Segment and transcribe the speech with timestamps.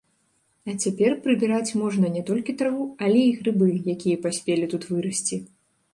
[0.71, 3.67] А цяпер прыбіраць можна не толькі траву, але і грыбы,
[3.97, 5.35] якія паспелі тут вырасці.